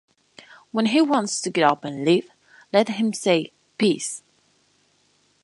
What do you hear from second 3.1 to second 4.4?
say 'Peace'.